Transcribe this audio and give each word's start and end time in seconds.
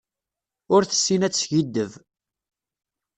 Ur 0.75 0.81
tessin 0.85 1.21
ad 1.27 1.31
teskiddeb. 1.33 1.91